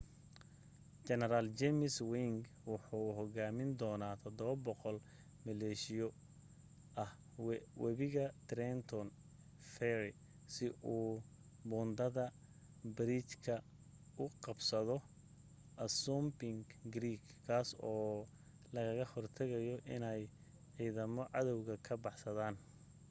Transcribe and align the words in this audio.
jeneral 1.07 1.47
james 1.59 1.95
ewing 2.03 2.37
wuxuu 2.71 3.09
hogaamin 3.17 3.71
doona 3.81 4.07
700 4.23 4.93
maleeshiyo 5.45 6.07
ah 7.03 7.11
weibiga 7.83 8.25
trenton 8.49 9.07
fery 9.73 10.11
si 10.53 10.65
uu 10.95 11.11
buundada/bariijka 11.69 13.55
u 14.23 14.25
qabsado 14.45 14.97
assunpink 15.87 16.65
creek 16.93 17.25
kaas 17.47 17.69
oo 17.93 18.15
lagaga 18.75 19.05
hortagayo 19.13 19.75
iney 19.95 20.21
ciidamada 20.75 21.31
cadawga 21.33 21.75
ka 21.85 21.93
baxsaadaan 22.03 22.55